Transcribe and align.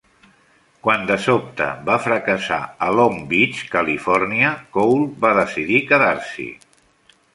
Quan 0.85 1.03
de 1.09 1.17
sobte 1.25 1.67
va 1.89 1.97
fracassar 2.05 2.57
a 2.85 2.89
Long 3.01 3.19
Beach, 3.33 3.61
Califòrnia, 3.75 4.53
Cole 4.79 5.07
va 5.27 5.35
decidir 5.41 5.83
quedar-s'hi. 5.93 6.49